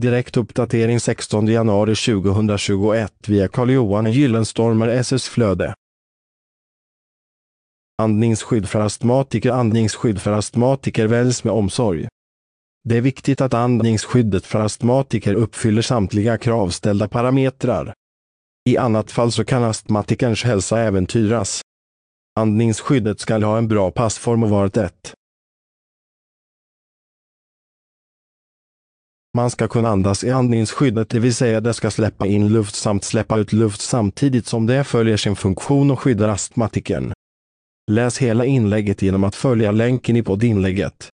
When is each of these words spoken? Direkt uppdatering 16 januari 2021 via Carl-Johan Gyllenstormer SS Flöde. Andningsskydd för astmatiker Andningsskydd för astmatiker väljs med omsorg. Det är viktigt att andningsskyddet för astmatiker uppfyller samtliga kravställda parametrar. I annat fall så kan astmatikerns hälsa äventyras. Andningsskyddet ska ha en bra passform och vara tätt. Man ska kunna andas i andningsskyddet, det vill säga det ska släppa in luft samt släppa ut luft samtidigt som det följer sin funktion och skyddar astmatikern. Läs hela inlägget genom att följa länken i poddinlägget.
Direkt 0.00 0.36
uppdatering 0.36 1.00
16 1.00 1.46
januari 1.46 1.94
2021 1.94 3.28
via 3.28 3.48
Carl-Johan 3.48 4.12
Gyllenstormer 4.12 4.88
SS 4.88 5.28
Flöde. 5.28 5.74
Andningsskydd 8.02 8.68
för 8.68 8.80
astmatiker 8.80 9.50
Andningsskydd 9.50 10.20
för 10.20 10.32
astmatiker 10.32 11.06
väljs 11.06 11.44
med 11.44 11.52
omsorg. 11.52 12.08
Det 12.88 12.96
är 12.96 13.00
viktigt 13.00 13.40
att 13.40 13.54
andningsskyddet 13.54 14.46
för 14.46 14.60
astmatiker 14.60 15.34
uppfyller 15.34 15.82
samtliga 15.82 16.38
kravställda 16.38 17.08
parametrar. 17.08 17.94
I 18.68 18.76
annat 18.76 19.10
fall 19.10 19.32
så 19.32 19.44
kan 19.44 19.64
astmatikerns 19.64 20.44
hälsa 20.44 20.80
äventyras. 20.80 21.60
Andningsskyddet 22.40 23.20
ska 23.20 23.44
ha 23.44 23.58
en 23.58 23.68
bra 23.68 23.90
passform 23.90 24.42
och 24.42 24.50
vara 24.50 24.70
tätt. 24.70 25.14
Man 29.36 29.50
ska 29.50 29.68
kunna 29.68 29.88
andas 29.88 30.24
i 30.24 30.30
andningsskyddet, 30.30 31.08
det 31.08 31.18
vill 31.18 31.34
säga 31.34 31.60
det 31.60 31.74
ska 31.74 31.90
släppa 31.90 32.26
in 32.26 32.48
luft 32.48 32.74
samt 32.74 33.04
släppa 33.04 33.38
ut 33.38 33.52
luft 33.52 33.80
samtidigt 33.80 34.46
som 34.46 34.66
det 34.66 34.84
följer 34.84 35.16
sin 35.16 35.36
funktion 35.36 35.90
och 35.90 36.00
skyddar 36.00 36.28
astmatikern. 36.28 37.12
Läs 37.90 38.18
hela 38.18 38.44
inlägget 38.44 39.02
genom 39.02 39.24
att 39.24 39.34
följa 39.34 39.72
länken 39.72 40.16
i 40.16 40.22
poddinlägget. 40.22 41.08